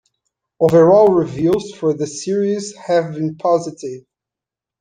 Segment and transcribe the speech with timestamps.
[0.59, 4.01] Overall reviews for the series have been positive.